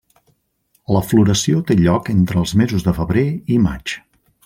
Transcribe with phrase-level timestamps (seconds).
[0.95, 3.27] La floració té lloc entre els mesos de febrer
[3.59, 3.99] i maig.